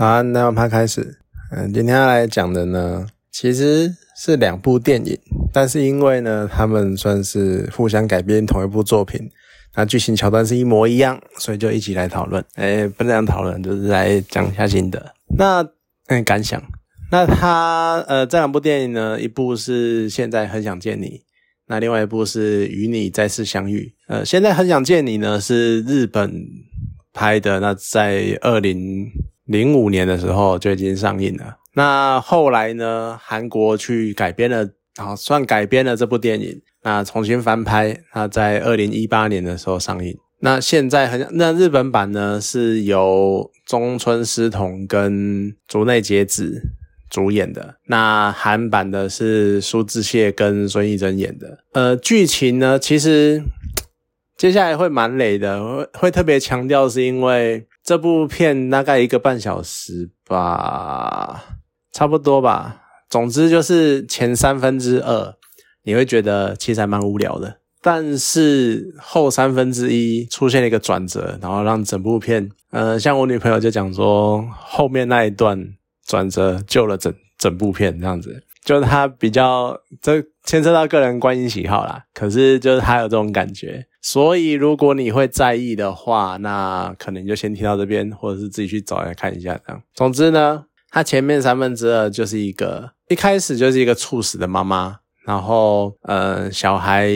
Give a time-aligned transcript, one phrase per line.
[0.00, 1.18] 好，那我们开始。
[1.54, 5.14] 嗯，今天要来讲的呢，其实是两部电影，
[5.52, 9.20] 但是因为呢，他们算是互相改编同一部作品，
[9.76, 12.42] 那剧情桥段是一模一样，所以就一起来讨论。
[12.54, 15.12] 哎，不能讨论，就是来讲一下心得。
[15.36, 15.62] 那
[16.06, 16.62] 嗯，感想。
[17.10, 21.20] 那他呃，这两部电影呢，一部是现在很想见你，
[21.66, 23.92] 那另外一部是与你再次相遇。
[24.08, 26.32] 呃，现在很想见你呢，是日本
[27.12, 29.06] 拍的，那在二零。
[29.50, 31.56] 零五年的时候就已经上映了。
[31.74, 38.00] 那后来呢，韩国去改编了，啊，算改编了这部电影，那重新翻拍。
[38.14, 40.16] 那在二零一八年的时候上映。
[40.38, 46.62] 那现在很那日本版呢，是由中村狮童跟竹内结子
[47.10, 47.74] 主演的。
[47.86, 51.58] 那韩版的是苏志燮跟孙艺珍演的。
[51.72, 53.42] 呃，剧情呢，其实
[54.36, 57.66] 接下来会蛮累的，会会特别强调，是因为。
[57.82, 61.44] 这部片大概一个半小时吧，
[61.92, 62.82] 差不多吧。
[63.08, 65.34] 总之就是前三分之二，
[65.82, 67.58] 你会觉得其实还蛮无聊的。
[67.82, 75.74] 但是后三分之一出现了一个转折，然后让整部片，呃，像我女朋友就讲说，后面那一段
[76.06, 78.44] 转折救了整整部片这样子。
[78.64, 83.86] 就是他比较这牵涉到个人观影喜好啦，可是就是他有这种感觉。
[84.02, 89.58] 所以，如果你会在意的话，那可能就先听到这边，或者是自己去找来看一下。
[89.66, 97.08] 这样，总之呢，他前面三分之二就是一个一开始就是一个猝死的妈妈，然后呃，小孩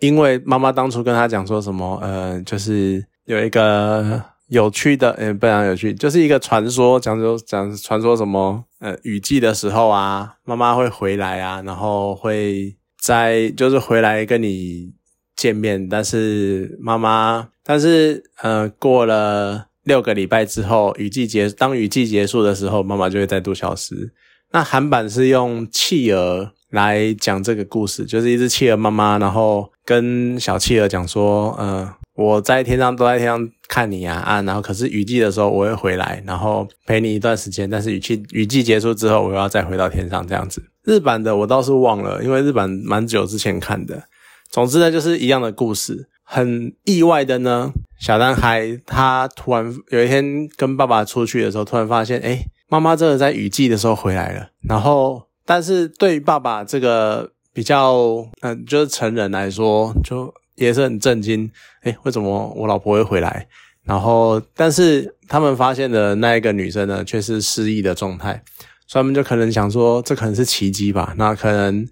[0.00, 14.92] 因为妈妈当初跟他讲说什么，呃，就是有一个有趣的，嗯，非常有趣，就是一个传说，讲说讲传说什么，呃，雨季的时候啊，妈妈会回来啊，然后会在就是回来跟你。
[15.38, 24.12] 见面，但是妈妈，但是呃，过了六个礼拜之后，雨季结，当雨季结束的时候，妈妈就会再度消失。
[24.50, 40.62] 那韩版是用企鹅来讲这个故事，就是一只企鹅妈妈，然后跟小企鹅讲说，呃，我在天上都在天上看你啊啊，然后可是雨季的时候我会回来，然后陪你一段时间，但是雨季雨季结束之后，我要再回到天上这样子。
[40.84, 44.02] 日版的我倒是忘了，因为日版蛮久之前看的。
[44.50, 46.08] 总之呢，就是一样的故事。
[46.30, 54.48] 很意外的呢，小男孩他突然有一天跟爸爸出去的时候，突然发现，哎，妈妈真的在雨季的时候回来了。
[54.68, 61.50] 然后，但是对于爸爸这个比较，嗯，就是成人来说，就也是很震惊。
[61.82, 63.48] 哎，为什么我老婆会回来？
[63.84, 68.42] 然后，但是他们发现的那一个女生呢，却是失忆的状态，
[68.86, 71.14] 所以他们就可能想说，这可能是奇迹吧？
[71.16, 71.86] 那可能。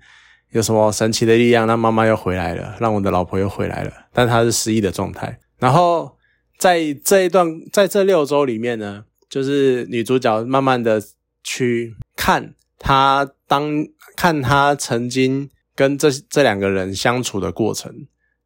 [0.52, 5.38] 有什么神奇的力量，让妈妈又回来了，让我的老婆又回来了，但她是失忆的状态。
[5.58, 6.16] 然后
[6.56, 11.02] 在这一段，在这六周里面呢，就是女主角慢慢的
[11.42, 13.84] 去看她当
[14.16, 17.92] 看她曾经跟这这两个人相处的过程，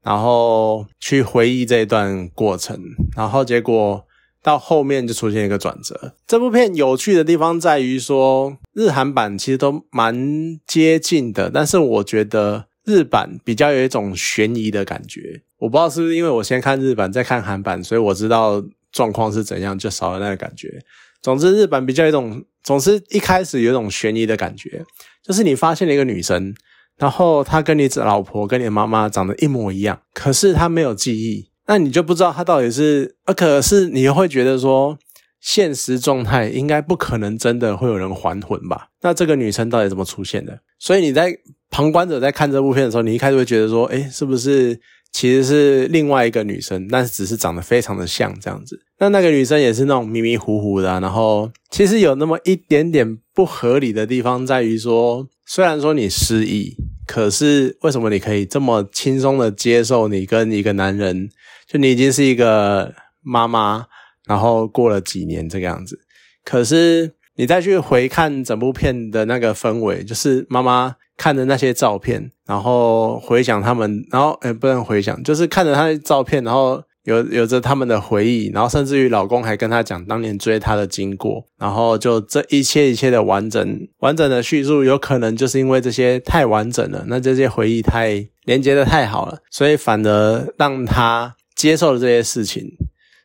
[0.02, 2.78] 然后去回忆这一段过程，
[3.16, 4.04] 然后结果。
[4.42, 6.14] 到后面就出现一个转折。
[6.26, 15.42] 这部片有趣的地方在于说，日韩版其实都蛮接近的，但是我觉得日版比较有一种悬疑的感觉。
[15.58, 20.82] 我不知道是不是因为我先看日版再看韩版，所以我知道状况是怎样，就少了那个感觉。
[21.20, 24.82] 总之，日版比较一种，总是一开始有一种悬疑的感觉，
[25.22, 26.54] 就是你发现了一个女生，
[27.00, 31.50] 然后他跟你老婆、跟你妈妈长得一模一样，可是他没有记忆。
[31.66, 34.98] 那你就不知道他到底是，呃，可是你会觉得说，
[35.40, 38.88] 现实状态应该不可能真的会有人还魂吧？
[39.00, 40.60] 那这个女生到底怎么出现的？
[40.78, 41.34] 所以你在
[41.70, 44.78] 旁观者在看这部片的时候，你一开始会觉得说，诶，是不是
[45.12, 48.80] 其实是另外一个女生，但是只是长得非常的像这样子？
[48.98, 56.76] 那那个女生也是那种迷迷糊糊的，然后其实有那么一点点不合理的地方在于说，虽然说你失忆，
[57.06, 61.28] 可是为什么你可以这么轻松的接受你跟一个男人？
[61.66, 63.86] 就你已经是一个妈妈，
[64.26, 65.98] 然后过了几年这个样子，
[66.44, 91.36] 可是你再去回看整部片的那个氛围，就是妈妈看着那些照片，然后回想他们，然后诶不能回想，就是看着他的照片，然后有有着他们的回忆，然后甚至于老公还跟他讲当年追她的经过，然后就这一切一切的完整完整的叙述，有可能就是因为这些太完整了，那这些回忆太连接的太好了，所以反而让他。
[91.56, 92.70] 接受了这些事情，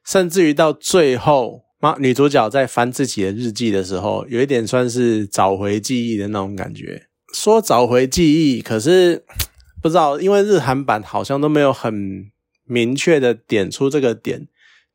[0.05, 7.03] 甚至于到最后，妈女主角在翻自己的日记的时候，有一点算是找回记忆的那种感觉。
[7.35, 9.25] 说找回记忆，可是
[9.83, 12.31] 不知道，因为日韩版好像都没有很
[12.63, 14.47] 明确的点出这个点，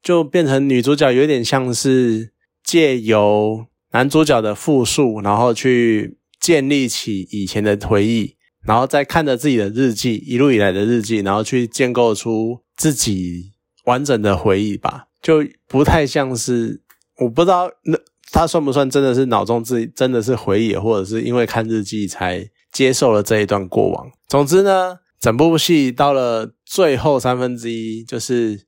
[0.02, 2.32] 就变成女主角有点像是
[2.64, 13.52] 借由男主角的复述，然后去建立起以前的回忆，然后再看着自己的日记，一路以来的日记，然后去建构出自己
[13.84, 16.80] 完整的回忆吧，就不太像是
[17.18, 17.98] 我不知道那
[18.32, 24.10] 他算不算真的是脑中自己真的是回忆，或者是因为看日记才接受了这一段过往。
[24.28, 28.66] 总之呢，整部戏到了最后三分之一，就是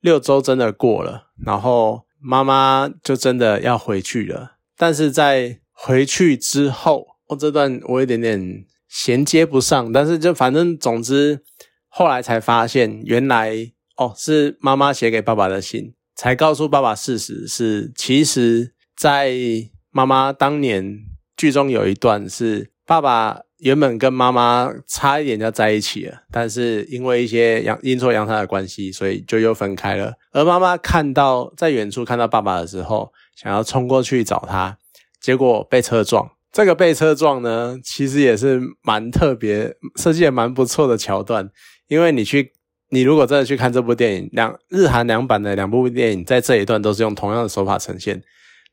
[0.00, 2.02] 六周真的过了，然后。
[2.26, 11.42] 妈妈就真的要回去了，但是在回去之后，哦，这段我有点点衔接不上，但是就反正总之，
[11.86, 19.34] 后来才发现，原来哦是妈妈写给爸爸的信，才告诉爸爸事实是，其实，在
[19.90, 21.00] 妈妈当年
[21.36, 23.42] 剧中有一段是爸爸。
[23.58, 30.12] 原本跟妈妈差一点就在一起了，但是因为一些阳阴错阳差的关系，所以就又分开了。
[30.32, 34.76] 而妈妈看到在远处看到爸爸的时候，想要冲过去找他，
[35.18, 36.30] 结果被车撞。
[36.52, 41.48] 这个被车撞呢，其实也是蛮特别，设计也蛮不错的桥段。
[41.88, 42.52] 因为你去，
[42.90, 48.22] 你如果真的去看这部电影，两日韩两版的两部电影，在这一段都是用同样的手法呈现，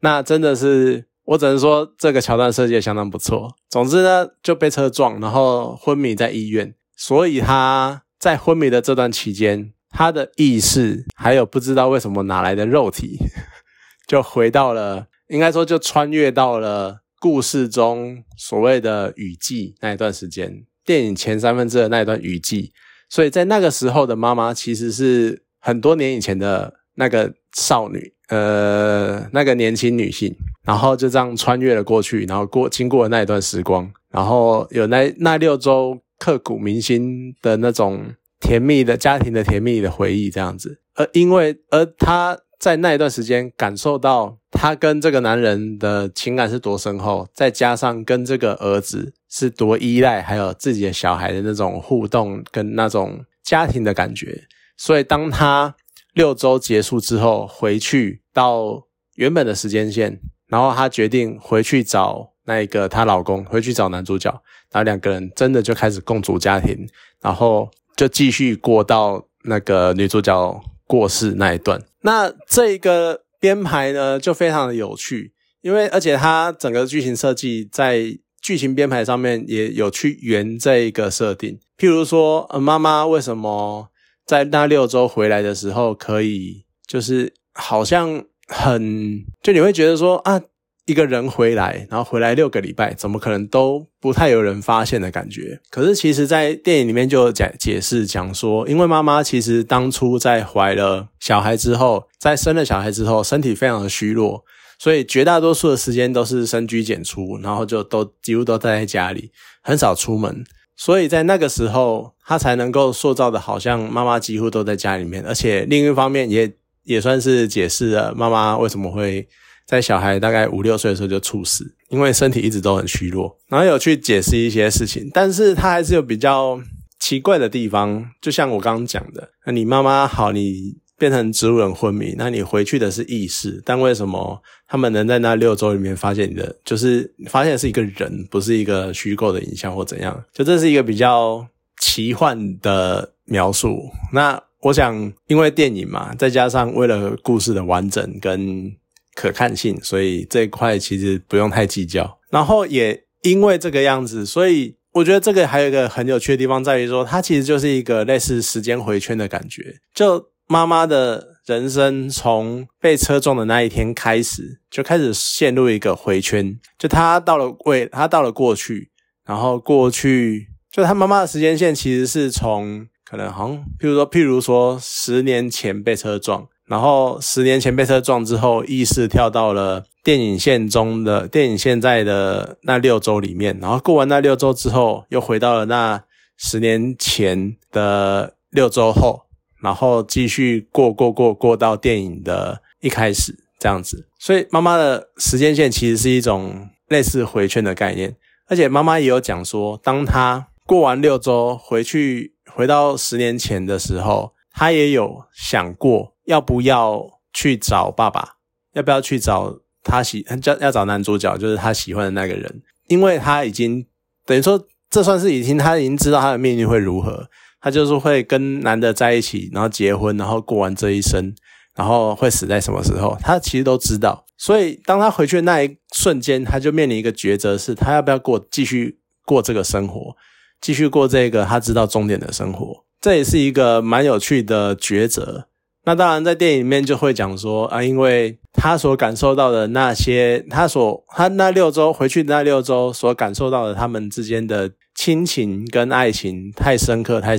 [0.02, 1.06] 那真的是。
[1.24, 3.56] 我只能说这个桥段设计的相当不错。
[3.70, 6.74] 总之呢，就被车撞，然后昏迷在医院。
[6.98, 13.20] 所以他在昏迷的这段期间，他的意识还有不知道为什么哪来的肉体，
[14.08, 22.74] 就回到了，应该说就穿越到了故事中所谓的雨季那一段时间，电影前三分之二那一段雨季。
[23.10, 30.36] 所以在那个时候的妈妈，其实是很多年以前的那个少女，呃，那个年轻女性。
[30.64, 40.80] 然后就这样穿越了过去，然后过经过了那一段时光，然后有那那六周刻骨铭心的那种甜蜜的家庭的甜蜜的回忆这样子。
[40.94, 54.44] 而因为而他在那一段时间感受到他跟这个男人的情感是多深厚，再加上跟这个儿子是多依赖，还有自己的小孩的那种互动跟那种家庭的感觉，
[54.78, 55.76] 所以当他
[56.14, 58.84] 六周结束之后回去到
[59.16, 60.20] 原本的时间线。
[60.48, 64.30] 然后她决定回去找那个她老公，回去找男主角，
[64.70, 66.76] 然后两个人真的就开始共组家庭，
[67.22, 71.82] 然后就继续过到那个女主角过世那一段。
[72.02, 75.32] 那这一个编排呢，就非常的有趣，
[75.62, 81.58] 因为而且它整个剧情设计在剧情编排上面也有去圆这一个设定。
[81.78, 83.88] 譬如说，呃妈妈为什么
[84.26, 88.24] 在那六周回来的时候，可以就是好像。
[88.54, 90.42] 很，就你会觉得说啊，
[90.86, 95.62] 一个人回来，然后回来六个礼拜，怎么可能都不太有人发现的感觉？
[95.70, 104.44] 可是其实，在电影里面就有解解释讲说，因为妈妈其实当初在怀了小孩之后，在生了小孩之后，身体非常的虚弱，
[104.78, 109.32] 所以绝大多数的时间都是深居简出，然后就都几乎都待在家里，
[109.62, 110.44] 很少出门。
[110.84, 116.52] 所以在那个时候，他才能够塑造的好像妈妈几乎都在家里面，而且另一方面也。
[116.84, 119.28] 也算是解释了妈妈为什么会
[119.68, 123.38] 在小孩大概五六岁的时候就猝死，因为身体一直都很虚弱。
[123.48, 126.60] 然后有去解释一些事情，但是他还是有比较
[127.00, 128.04] 奇怪的地方。
[128.20, 140.24] 就像我刚刚讲的，那你妈妈好，你变成植物人昏迷，那你回去的是意识，但为什么他们能在那六周里面发现你的，就是发现是一个人，不是一个虚构的影像或怎样？
[140.32, 141.48] 就这是一个比较
[141.80, 143.90] 奇幻的描述。
[144.14, 144.40] 那。
[144.64, 148.72] 我想，因为电影嘛，再加上为了故事的完整跟
[149.16, 152.20] 可看性，所以这一块其实不用太计较。
[152.30, 159.78] 然后也因为这个样子，所以我觉得这个还有一个很有趣的地方在于说，它其实就是一个类似时间回圈的感觉。
[159.96, 166.60] 就妈妈的人生从被车撞的那一天开始，就开始陷入一个回圈。
[166.78, 168.92] 就她到了未，她到了过去，
[169.26, 172.88] 然后过去，就她妈妈的时间线其实是从。
[173.04, 186.02] 可能好像，譬如说，譬如说，十年前被车撞，然后十年前被车撞之后，意识跳到了电影线中的电影现在的那六周里面，然后过完那六周之后，又回到了那
[186.38, 189.24] 十年前的六周后，
[189.62, 194.08] 然后继续过过过过到电影的一开始这样子。
[194.20, 198.16] 所以妈妈的时间线其实是一种类似回圈的概念，
[198.48, 202.34] 而且妈妈也有讲说，当她过完六周回去。
[202.54, 208.36] 回到十年前的时候，她也有想过要不要去找爸爸，
[208.74, 213.88] 要不要去找他喜要要找男主角，就是他喜欢的那个人，因为他已经
[214.26, 217.30] 等于说，这算是已经他已经知道他的命运会如何，
[217.62, 221.34] 他就是会跟男的在一起，然后结婚，然后过完这一生，
[221.76, 224.26] 然后会死在什么时候，他其实都知道。
[224.38, 230.16] 所以当他回去的那一瞬间，他就面临一个抉择，是他要不要过继续过这个生活，
[230.60, 232.84] 继续过这个他知道终点的生活。
[233.00, 235.48] 这也是一个蛮有趣的抉择。
[235.84, 247.36] 那当然，在电影里面就会讲说啊，因为他所感受到的那些，他所他那六周回去那六周所感受到的他们之间的亲情跟爱情太深刻、太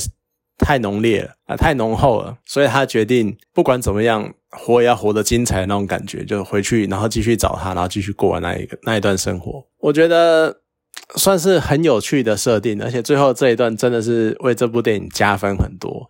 [0.58, 9.66] 太浓烈了啊，太浓厚了，所以他决定不管怎么样，活也要活得精彩那种感觉，就回去，然后继续找他，然后继续过完那一个那一段生活。
[9.78, 10.60] 我觉得
[11.16, 16.08] 算是很有趣的设定，而且最后这一段真的是为这部电影加分很多。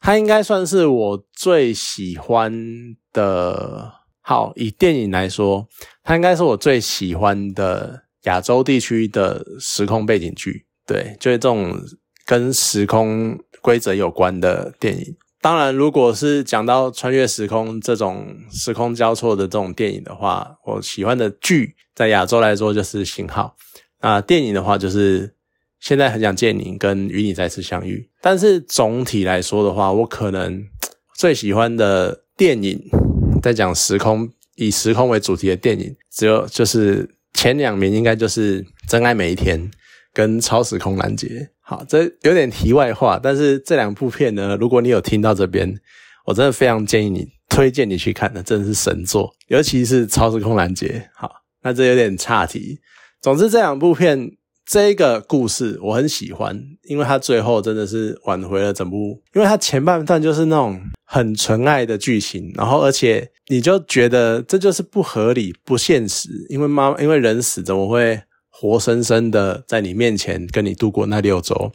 [0.00, 2.52] 它应该算是我最喜欢
[3.12, 3.92] 的。
[4.20, 5.66] 好，以电影来说，
[6.04, 10.66] 它应该是我最喜欢的亚洲地区的时空背景剧。
[10.88, 11.78] 对，就是这种
[12.26, 15.16] 跟时空规则有关的电影。
[15.40, 23.54] 当然，如果是讲到穿越时空这种时空交错的这种电影的话，我喜欢的剧在亚洲来说就是《信号》。
[24.08, 25.34] 啊，电影的话就是。
[25.80, 28.10] 现在很想见你，跟与你再次相遇。
[28.20, 30.60] 但是总体来说的话，我可能
[31.14, 32.82] 最喜欢的电影，
[33.40, 39.70] 在讲时空以时空为主题的电影，只有就是前两名，应该就是《真爱每一天》
[40.18, 41.28] 跟《超时空拦截》。
[41.60, 45.72] 好，这有点题外话，但是这两部片呢，如果你有听到这边，
[46.26, 50.88] 我真的非常建议你推荐你去看的，真的是神作，尤其是《超时空拦截》。
[51.14, 51.30] 好，
[51.62, 52.80] 那这有点岔题。
[53.22, 54.32] 总之，这两部片。
[54.70, 59.18] 这个故事我很喜欢，因为它最后真的是挽回了整部。
[59.34, 66.28] 因为它前半段就是那种很纯爱的剧情，然后而且你就觉得这就是不合理、不现实。
[66.50, 68.20] 因为妈，因为人死怎么会
[68.58, 71.70] 活生生的在你面前跟你度过那六周，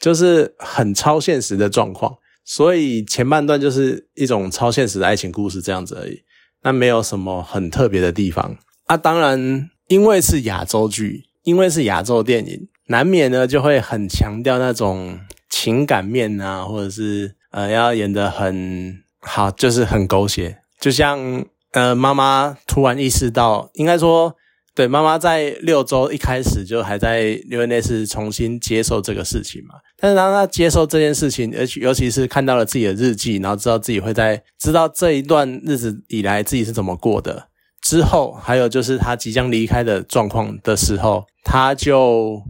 [0.00, 2.16] 就是很超现实的状况。
[2.44, 6.22] 所以前半段就是一种超现实的爱情故事这样子而已，
[6.62, 8.96] 那没有什么很特别的地方啊。
[8.96, 11.24] 当然，因为是亚洲剧。
[11.46, 20.58] 因为是亚洲电影，难免呢就会很强调那种情感面啊，或者是呃要演得很好，就是很狗血。
[20.80, 24.34] 就像呃妈妈突然意识到，应该说
[24.76, 29.76] 对妈妈在六周一开始就还在因为那是重新接受这个事情嘛。
[29.96, 37.48] 但是当她接受这件事情，而且尤其是看到了自己的日记，然后知道自己会在知道这一段日子以来自己是怎么过的。
[37.80, 42.42] 之后，还有就是他即将离开的状况的时候，他就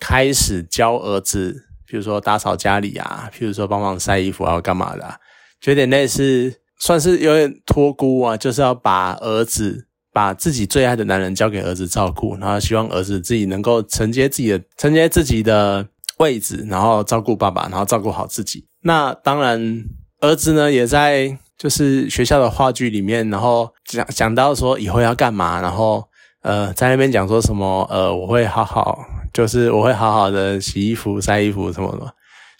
[0.00, 5.18] 开始教儿子，比如说打扫家里啊，譬如说帮忙晒衣服啊，干嘛的，
[5.60, 15.86] 就有点类似，算是有点托孤啊，就是要把儿子把自己最爱的男人交给儿子照顾，然后希望儿子自己能够承接自己的承接自己的
[16.18, 18.66] 位置，然后照顾爸爸，然后照顾好自己。
[18.82, 19.84] 那当然，
[20.20, 21.38] 儿子呢也在。
[21.58, 26.04] 就是学校的话剧里面，然后讲讲到说以后要干嘛，然后
[26.40, 28.98] 呃在那边讲说什么呃我会好好，
[29.32, 32.14] 就是我会好好的洗衣服、晒衣服什么的。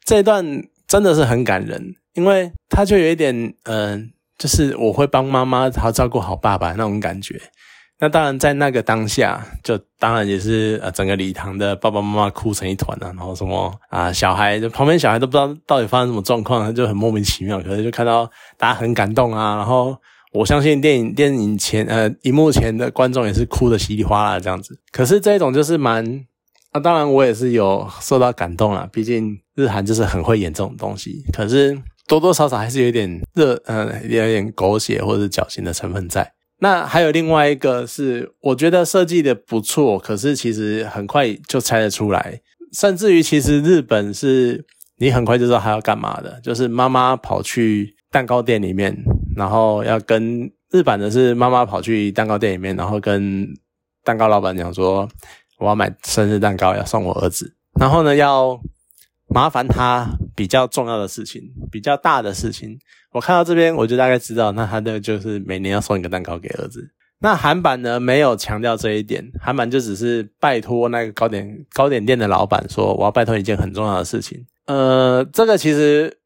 [0.05, 0.47] 这一段
[0.87, 7.41] 真的是很感人，因为他就有一点嗯，就是我会帮妈妈好照顾好爸爸那种感觉。
[8.01, 17.61] 那当然，在那个当下，就当然也是呃，整个礼堂的爸爸妈妈哭成一团啊，然后什么啊，小孩就旁边小孩都不知道到底发生什么状况，就很莫名其妙。
[17.61, 19.97] 可是就看到大家很感动啊，然后
[20.33, 24.77] 我相信电影电影前呃荧幕前的观众也是哭的稀里哗啦这样子。
[24.91, 26.05] 可是这种就是蛮
[26.73, 31.23] 啊，当然我也是有受到感动啊，毕竟日韩就是很会演这种东西。
[31.33, 31.79] 可是
[32.13, 36.31] 多多少少还是有点热，呃，有点狗血或者是矫情的成分在。
[36.59, 42.39] 那还有另外一个是，我觉得设计的不错，可是其实很快就猜得出来，
[42.75, 44.63] 甚至于其实日本是
[44.99, 48.95] 你很快就知道他要干嘛的，就是妈妈跑去蛋糕店里面，
[49.35, 53.49] 然后要跟日版的是妈妈跑去蛋糕店里面，然后跟
[54.05, 55.09] 蛋糕老板讲说，
[55.59, 58.61] 我要买生日蛋糕要送我儿子，然后呢要
[59.35, 62.79] 麻烦他比较重要的事情，比较大的事情。
[63.13, 66.91] 我看到这边，我就大概知道，那他的就是每年要送一个蛋糕给儿子。
[67.21, 74.45] 那韩版呢，没有强调这一点，韩版就只是拜托那个糕点糕点店的老板说，我要拜托一件很重要的事情。
[74.67, 76.19] 呃，这个其实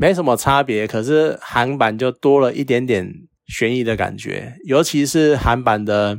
[0.00, 3.12] 没什么差别，可是韩版就多了一点点
[3.46, 6.16] 悬疑的感觉，尤其是韩版的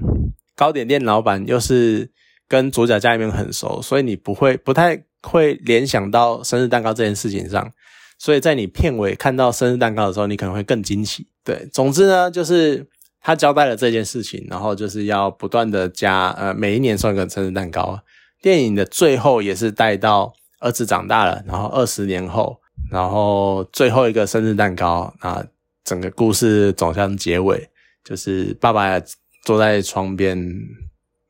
[0.56, 2.12] 糕点店老板又是
[2.48, 7.72] 跟主角家里面很熟，所以你不会不太会联想到生日蛋糕这件事情上。
[8.18, 11.28] 所以在你片尾看到生日蛋糕的时候，你可能会更惊喜。
[11.44, 12.86] 对，总之呢，就是
[13.22, 17.98] 他交代了这件事情，然后就是要不断的加，呃，每一年送一个生日蛋糕。
[18.42, 22.60] 电影的最后也是带到儿子长大了，然后二十年后，
[22.92, 25.46] 然后最后一个生日蛋糕，啊，
[25.86, 27.70] 整个故事走向结尾，
[28.04, 29.02] 就是爸爸
[29.46, 30.38] 坐在窗边，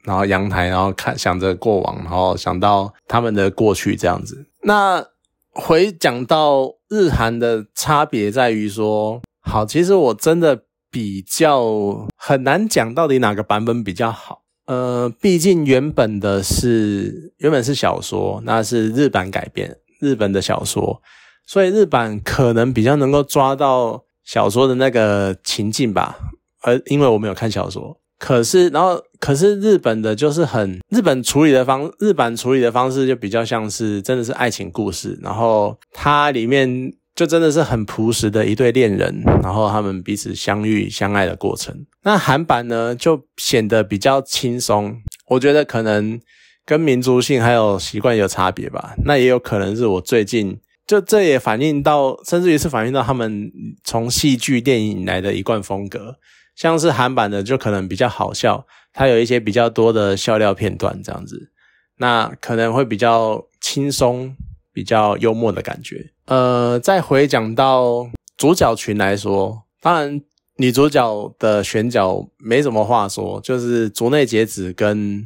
[0.03, 4.45] 然后阳台，然后看想着过往，然后想到他们的过去这样子。
[4.63, 5.05] 那
[5.51, 14.43] 回讲到日韩的差别在于说，好，其实我真的比较很难讲到底哪个版本比较好。
[14.65, 21.01] 呃，毕竟原本的是原本是小说，那是日版改编日本的小说，
[21.47, 26.19] 所以日版可能比较能够抓到小说的那个情境吧。
[26.61, 36.93] 而因为我没有看小说，可是然后可是日本的就是很日本处理的方日版处理的方式就比较像是真的是爱情故事，然后它里面。
[37.15, 41.75] 就真的是很朴实的一对恋人，然后他们彼此相遇相爱的过程。
[42.03, 44.95] 那韩版呢，就显得比较轻松。
[45.27, 46.17] 我觉得可能
[46.65, 48.95] 跟民族性还有习惯有差别吧。
[49.03, 50.57] 那也有可能是我最近
[50.87, 53.51] 就这也反映到，甚至于是反映到他们
[53.83, 56.15] 从戏剧电影来的一贯风格。
[56.59, 61.51] 像是韩版的就可能比较好笑，它有一些比较多的笑料片段这样子，
[61.97, 64.35] 那可能会比较轻松。
[64.71, 66.11] 比较幽默的感觉。
[66.25, 70.21] 呃，再回讲到主角群来说，当然
[70.55, 75.25] 女主角的选角没什么话说，就是竹内结子跟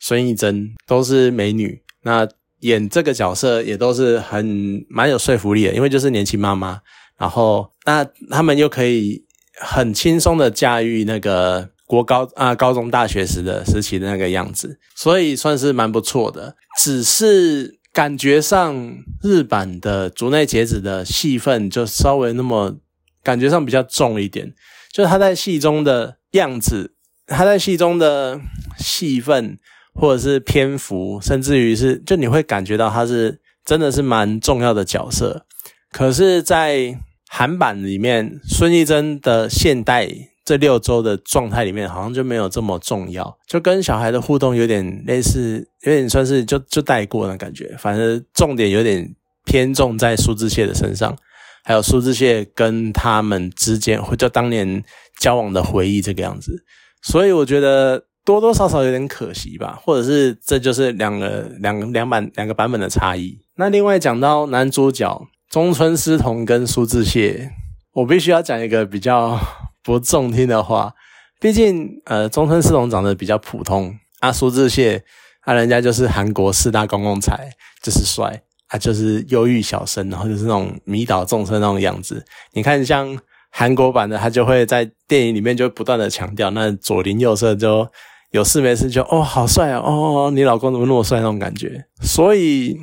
[0.00, 2.26] 孙艺珍都是美女，那
[2.60, 6.80] 演这个角色也都是很蛮有说服力的，因为就是年轻妈妈，
[7.16, 9.24] 然后那他们又可以
[9.60, 17.78] 很轻松的驾驭那个国高啊高中大学时的时期的那个样子，所以算是蛮不错的，只是。
[17.92, 22.76] 感觉上日版的竹内结子的戏份就稍微那么
[23.20, 24.54] 感觉上比较重一点，
[24.92, 26.94] 就他在戏中的样子，
[27.26, 28.40] 他在戏中的
[28.78, 29.58] 戏份
[29.92, 35.44] 或者是篇幅，甚至于是就你会感觉到他是真的是蛮重要的角色。
[35.90, 36.96] 可是，在
[37.30, 40.10] 韩版里面，孙艺珍的现代。
[40.42, 47.72] 这六周的状态里面，好像就没有这么重要，就跟小孩的互动有点类似，有点算是就就带过的感觉。
[47.78, 49.14] 反正重点有点
[49.44, 51.16] 偏重在苏志燮的身上，
[51.62, 54.82] 还有苏志燮跟他们之间，或者当年
[55.20, 56.64] 交往的回忆这个样子。
[57.00, 63.38] 所以我觉得多多少少有点可惜吧，或者是这就是两个两个两版两个版本的差异。
[63.54, 67.50] 那另外讲到男主角中村狮童跟苏志燮，
[67.92, 69.38] 我必须要讲一个比较。
[69.82, 70.92] 不中听的话，
[71.40, 75.00] 毕竟呃，中村四龙长得比较普通，啊，苏志燮
[75.40, 77.50] 啊，人家就是韩国四大公共财，
[77.82, 82.22] 就是帅，啊，就是忧郁小生，然后就是那种迷倒众生那种样子。
[82.52, 83.18] 你看，像
[83.50, 87.90] 韩国版的，他就会在电影里面就不断的强调，那左邻右舍就
[88.32, 91.86] 有事没事就哦，好帅哦，哦，你老公怎么那么帅那种感觉。
[92.02, 92.76] 所以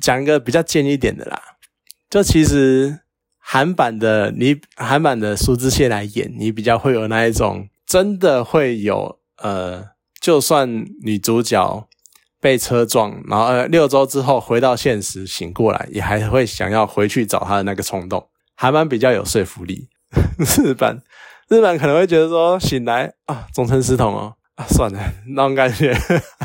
[0.00, 1.42] 讲一个比较贱一点的啦，
[2.14, 3.00] 就其实。
[3.46, 9.84] 韩版的你，韩版的苏志燮来演，你比较会有那一种，真的会有呃，
[10.18, 11.86] 就算女主角
[12.40, 18.26] 被车撞，然后呃六周之后回到现实醒过来，也还会想要回去找她的那个冲动。
[18.54, 19.90] 韩版比较有说服力，
[20.64, 21.02] 日版
[21.50, 24.98] 日版可能会觉得说醒来啊，终身失童哦啊，算了
[25.36, 25.94] 那种感觉。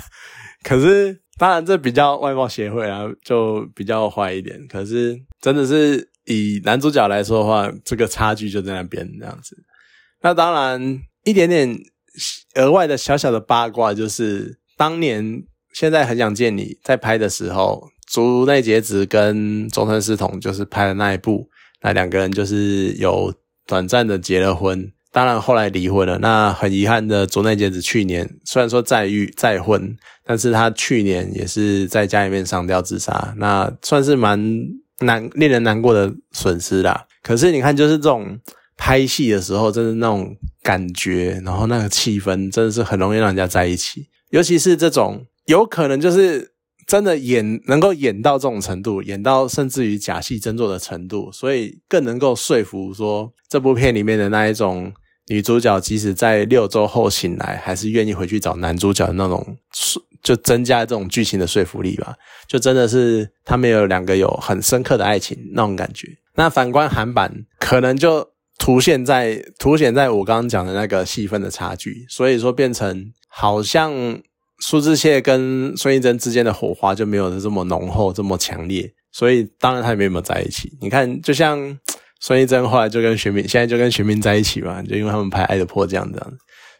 [0.63, 4.67] 可是当然这比较外貌协会啊，就比较坏一点。
[4.67, 6.07] 可是真的是。
[6.25, 9.57] 以男主角来说的话，这个差距就在那边这样子。
[10.21, 11.75] 那当然，一点点
[12.53, 21.49] 额外的小小的八卦就是，当年现在很想见你在拍的时候，竹内结子跟中村狮童就是拍的那一部，
[21.81, 23.33] 那两个人就是有
[23.65, 26.17] 短暂的结了婚，当然后来离婚了。
[26.19, 29.95] 那很遗憾的，竹内结子去年虽然说再遇再婚，
[30.25, 34.67] 但是他去年也是在家里面上吊自杀，那算是蛮。
[35.01, 37.05] 难令人难过的损失啦。
[37.23, 38.37] 可是你看，就是这种
[38.75, 44.09] 拍戏的时候，真的那种感觉，然后那个气氛，真的是很容易让人家在一起。
[44.31, 46.51] 尤其是这种有可能就是
[46.89, 54.91] 真的演能够演到这种程度，演到甚至于假戏真做的程度，所以更能够说服说这部片里面的那一种
[55.27, 59.57] 女主角，即使在六周后醒来，还是愿意回去找男主角的那种。
[60.21, 62.13] 就增加这种剧情的说服力吧，
[62.45, 66.09] 就真的是他们有两个有很深刻的爱情那种感觉。
[66.35, 74.19] 那反观韩版，可能就凸显在凸显在我刚刚讲的那个戏份的差距，所以说变成好像
[74.59, 78.93] 苏志燮跟孙艺珍之间的火花就没有这么浓厚、这么强烈。
[79.11, 80.71] 所以当然他们没有在一起。
[80.81, 81.77] 你看，就像
[82.19, 86.37] 孙艺珍后来就跟玄彬，现在就跟玄彬在一起嘛，就因为他们拍《爱的迫降》这样子。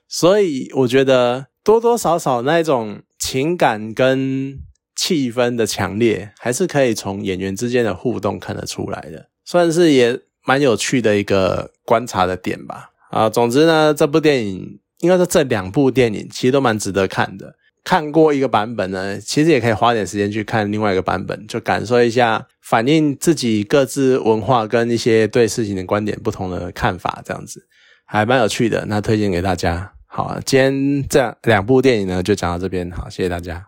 [0.08, 3.02] 所以我觉得多多少少那一种。
[3.22, 4.58] 情感跟
[4.96, 12.92] 气氛的强烈，还是可以从演员之间的互动看得出来的，算是也蛮有趣的一个观察的点吧。
[13.12, 17.54] 啊，总之呢，这部电影应该说这两部电影其实都蛮值得看的。
[17.90, 27.66] 看过一个版本呢，其实也可以花点时间去看另外一个版本，就感受一下反映自己各自文化跟一些对事情的观点不同的看法，这样子
[28.06, 28.86] 还蛮有趣的。
[28.88, 29.92] 那推荐给大家。
[30.06, 33.66] 好，今天这两部电影呢就讲到这边，好，谢谢大家。